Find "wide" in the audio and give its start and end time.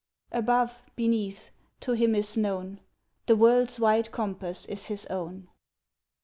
3.79-4.11